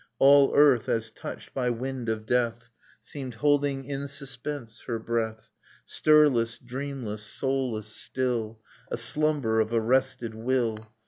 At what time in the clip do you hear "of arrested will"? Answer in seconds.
9.59-10.87